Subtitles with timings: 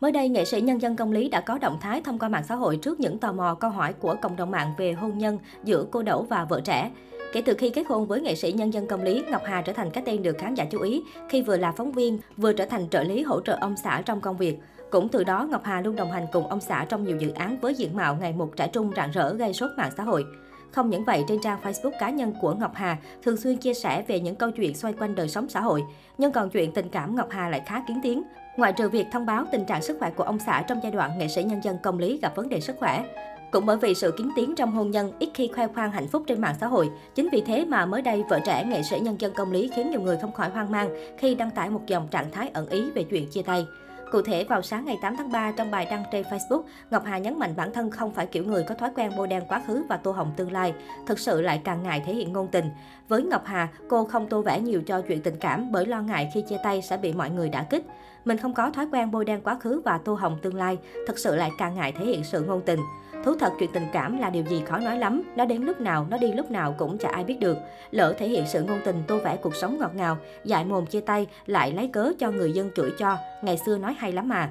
[0.00, 2.44] Mới đây, nghệ sĩ nhân dân công lý đã có động thái thông qua mạng
[2.48, 5.38] xã hội trước những tò mò câu hỏi của cộng đồng mạng về hôn nhân
[5.64, 6.90] giữa cô Đỗ và vợ trẻ.
[7.32, 9.72] Kể từ khi kết hôn với nghệ sĩ nhân dân công lý, Ngọc Hà trở
[9.72, 12.66] thành cái tên được khán giả chú ý khi vừa là phóng viên, vừa trở
[12.66, 14.58] thành trợ lý hỗ trợ ông xã trong công việc.
[14.90, 17.58] Cũng từ đó, Ngọc Hà luôn đồng hành cùng ông xã trong nhiều dự án
[17.60, 20.24] với diện mạo ngày một trẻ trung rạng rỡ gây sốt mạng xã hội.
[20.72, 24.04] Không những vậy, trên trang Facebook cá nhân của Ngọc Hà thường xuyên chia sẻ
[24.08, 25.82] về những câu chuyện xoay quanh đời sống xã hội.
[26.18, 28.22] Nhưng còn chuyện tình cảm Ngọc Hà lại khá kiến tiếng.
[28.56, 31.18] Ngoại trừ việc thông báo tình trạng sức khỏe của ông xã trong giai đoạn
[31.18, 33.04] nghệ sĩ nhân dân công lý gặp vấn đề sức khỏe.
[33.50, 36.22] Cũng bởi vì sự kiến tiếng trong hôn nhân, ít khi khoe khoang hạnh phúc
[36.26, 36.90] trên mạng xã hội.
[37.14, 39.90] Chính vì thế mà mới đây vợ trẻ nghệ sĩ nhân dân công lý khiến
[39.90, 42.90] nhiều người không khỏi hoang mang khi đăng tải một dòng trạng thái ẩn ý
[42.90, 43.66] về chuyện chia tay.
[44.10, 47.18] Cụ thể, vào sáng ngày 8 tháng 3, trong bài đăng trên Facebook, Ngọc Hà
[47.18, 49.84] nhấn mạnh bản thân không phải kiểu người có thói quen bôi đen quá khứ
[49.88, 50.74] và tô hồng tương lai,
[51.06, 52.70] thực sự lại càng ngại thể hiện ngôn tình.
[53.08, 56.30] Với Ngọc Hà, cô không tô vẽ nhiều cho chuyện tình cảm bởi lo ngại
[56.34, 57.86] khi chia tay sẽ bị mọi người đả kích.
[58.24, 61.18] Mình không có thói quen bôi đen quá khứ và tô hồng tương lai, thực
[61.18, 62.80] sự lại càng ngại thể hiện sự ngôn tình.
[63.24, 66.06] Thú thật chuyện tình cảm là điều gì khó nói lắm, nó đến lúc nào,
[66.10, 67.56] nó đi lúc nào cũng chả ai biết được.
[67.90, 71.00] Lỡ thể hiện sự ngôn tình tô vẽ cuộc sống ngọt ngào, dại mồm chia
[71.00, 74.50] tay, lại lấy cớ cho người dân chửi cho, ngày xưa nói hay lắm mà.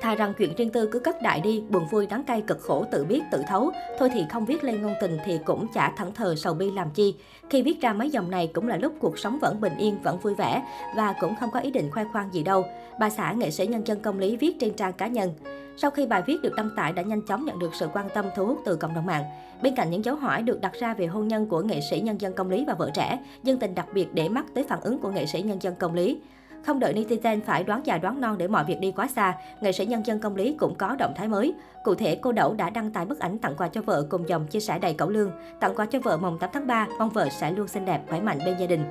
[0.00, 2.84] Thà rằng chuyện riêng tư cứ cất đại đi, buồn vui đắng cay cực khổ
[2.90, 3.70] tự biết tự thấu.
[3.98, 6.90] Thôi thì không viết lên ngôn tình thì cũng chả thẫn thờ sầu bi làm
[6.90, 7.14] chi.
[7.50, 10.18] Khi viết ra mấy dòng này cũng là lúc cuộc sống vẫn bình yên, vẫn
[10.18, 10.62] vui vẻ
[10.96, 12.64] và cũng không có ý định khoe khoang gì đâu.
[12.98, 15.34] Bà xã nghệ sĩ nhân dân công lý viết trên trang cá nhân.
[15.76, 18.24] Sau khi bài viết được đăng tải đã nhanh chóng nhận được sự quan tâm
[18.36, 19.24] thu hút từ cộng đồng mạng.
[19.62, 22.20] Bên cạnh những dấu hỏi được đặt ra về hôn nhân của nghệ sĩ nhân
[22.20, 24.98] dân công lý và vợ trẻ, dân tình đặc biệt để mắt tới phản ứng
[24.98, 26.20] của nghệ sĩ nhân dân công lý.
[26.66, 29.72] Không đợi netizen phải đoán già đoán non để mọi việc đi quá xa, nghệ
[29.72, 31.54] sĩ nhân dân công lý cũng có động thái mới.
[31.84, 34.46] Cụ thể, cô Đậu đã đăng tải bức ảnh tặng quà cho vợ cùng dòng
[34.46, 35.30] chia sẻ đầy cẩu lương.
[35.60, 38.20] Tặng quà cho vợ mồng 8 tháng 3, mong vợ sẽ luôn xinh đẹp, khỏe
[38.20, 38.84] mạnh bên gia đình.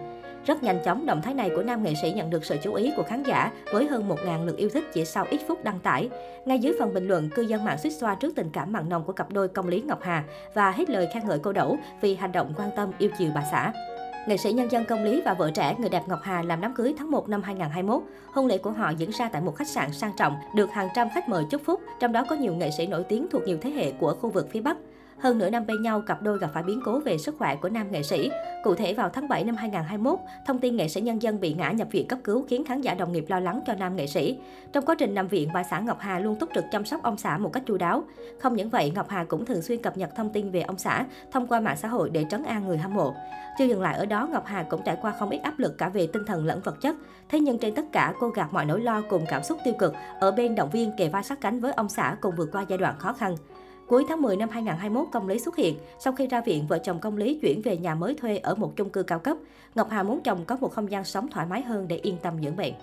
[0.45, 2.93] Rất nhanh chóng, động thái này của nam nghệ sĩ nhận được sự chú ý
[2.97, 6.09] của khán giả với hơn 1.000 lượt yêu thích chỉ sau ít phút đăng tải.
[6.45, 9.03] Ngay dưới phần bình luận, cư dân mạng suýt xoa trước tình cảm mặn nồng
[9.03, 12.15] của cặp đôi công lý Ngọc Hà và hết lời khen ngợi cô Đậu vì
[12.15, 13.71] hành động quan tâm yêu chiều bà xã.
[14.27, 16.73] Nghệ sĩ nhân dân công lý và vợ trẻ người đẹp Ngọc Hà làm đám
[16.73, 18.01] cưới tháng 1 năm 2021.
[18.33, 21.07] Hôn lễ của họ diễn ra tại một khách sạn sang trọng, được hàng trăm
[21.13, 23.69] khách mời chúc phúc, trong đó có nhiều nghệ sĩ nổi tiếng thuộc nhiều thế
[23.69, 24.77] hệ của khu vực phía Bắc.
[25.21, 27.69] Hơn nửa năm bên nhau, cặp đôi gặp phải biến cố về sức khỏe của
[27.69, 28.31] nam nghệ sĩ.
[28.63, 31.71] Cụ thể vào tháng 7 năm 2021, thông tin nghệ sĩ nhân dân bị ngã
[31.71, 34.37] nhập viện cấp cứu khiến khán giả đồng nghiệp lo lắng cho nam nghệ sĩ.
[34.73, 37.17] Trong quá trình nằm viện, bà xã Ngọc Hà luôn túc trực chăm sóc ông
[37.17, 38.03] xã một cách chu đáo.
[38.39, 41.05] Không những vậy, Ngọc Hà cũng thường xuyên cập nhật thông tin về ông xã
[41.31, 43.13] thông qua mạng xã hội để trấn an người hâm mộ.
[43.57, 45.89] Chưa dừng lại ở đó, Ngọc Hà cũng trải qua không ít áp lực cả
[45.89, 46.95] về tinh thần lẫn vật chất.
[47.29, 49.93] Thế nhưng trên tất cả, cô gạt mọi nỗi lo cùng cảm xúc tiêu cực
[50.19, 52.77] ở bên động viên kề vai sát cánh với ông xã cùng vượt qua giai
[52.77, 53.35] đoạn khó khăn.
[53.87, 55.77] Cuối tháng 10 năm 2021, Công Lý xuất hiện.
[55.99, 58.75] Sau khi ra viện, vợ chồng Công Lý chuyển về nhà mới thuê ở một
[58.75, 59.37] chung cư cao cấp.
[59.75, 62.33] Ngọc Hà muốn chồng có một không gian sống thoải mái hơn để yên tâm
[62.43, 62.73] dưỡng bệnh.